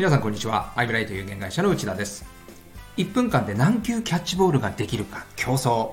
[0.00, 0.72] 皆さんこんにちは。
[0.76, 2.24] アイブライト有限会社の内田です。
[2.96, 5.90] 1分間で何球キャッチボールができるか競争。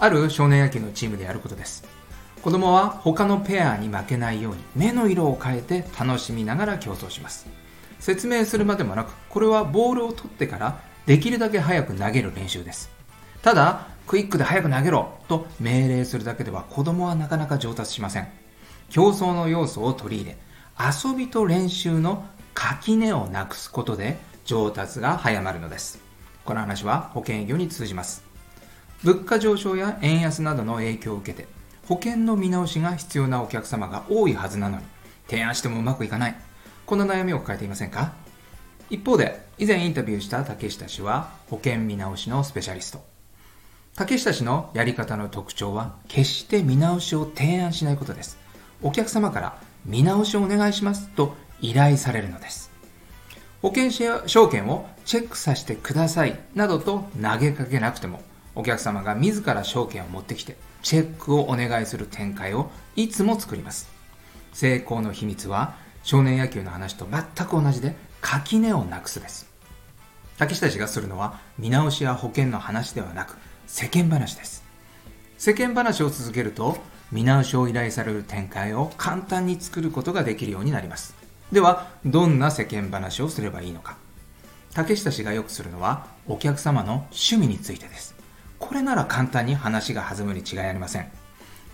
[0.00, 1.84] ある少年野球のチームでやることです。
[2.42, 7.46] 子供は他のペアに負けないように目の色を変えて楽しみながら競争します。
[8.00, 12.90] 説明するまでもなく、これはボールを取ってからできるだけ早く投げる練習です。
[13.42, 18.26] ただ、クイックで早く投げろと命令するだけでは子供はなかなか上達しません。
[18.90, 20.36] 競争の要素を取り入れ、
[20.80, 26.00] 遊びと練習の垣根をなくすことで上達が早まるのです。
[26.44, 28.24] この話は保険営業に通じます。
[29.04, 31.46] 物価上昇や円安などの影響を受けて、
[31.86, 34.84] 保険の見直しが必要なお客様が多いはずなのに、
[35.28, 36.36] 提案してもうまくいかない。
[36.86, 38.12] こんな悩みを抱えていませんか？
[38.88, 43.04] 一方で、以前インタビューした竹下氏は保険見直しのスペシャリスト。
[43.96, 48.38] 竹下氏のやり方の特徴は、決して見直しを提案しないことです。
[48.82, 52.70] お客様から見直しをお願いしますと依頼されるのです。
[53.62, 58.22] 保険証券をチェックさせてくださいなどと投げかけなくても、
[58.54, 63.88] お客様が自ら証券を持ってきて、チェックをお願いする展開をいつも作ります。
[64.52, 69.50] 成功の秘密は、少年野球の話と全く同じで、垣根をなくすです。
[70.38, 74.64] 竹下氏がするのは、見直しや保険の話ではなく、世間話です。
[75.38, 76.78] 世間話を続けると、
[77.12, 81.25] 見直しを依頼される展開を簡単に作ることができるようになります。
[81.52, 83.96] では、どんな世間話をすればいいのか。
[84.74, 88.14] 竹下氏がよくするのは、お客様の趣味についてです。
[88.58, 91.10] これなら簡単に話が弾むに違いありません。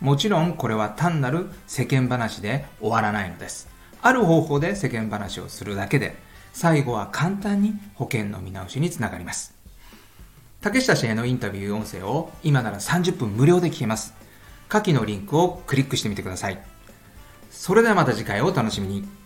[0.00, 3.68] もちろんこれは単なる世間話で終わらないのです。
[4.02, 6.16] ある方法で世間話をするだけで、
[6.52, 9.54] 最後は簡単に保険の見直しにつながります。
[10.62, 14.14] 竹下氏へのインタビュー音声を今なら30分無料で聞けます。
[14.68, 16.58] 下記のリンクをクリックしてみてください。
[17.50, 19.19] それではまた次回をお楽しみに。